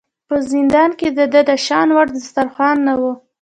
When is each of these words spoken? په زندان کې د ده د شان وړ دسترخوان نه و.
په 0.27 0.35
زندان 0.51 0.89
کې 0.99 1.07
د 1.17 1.19
ده 1.33 1.41
د 1.49 1.51
شان 1.65 1.87
وړ 1.95 2.07
دسترخوان 2.17 2.77
نه 2.87 2.93
و. 2.99 3.03